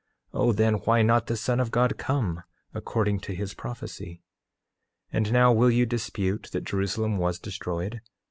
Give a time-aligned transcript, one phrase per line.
[0.33, 2.41] O then why not the Son of God come,
[2.73, 4.23] according to his prophecy?
[5.13, 8.01] 8:21 And now will you dispute that Jerusalem was destroyed?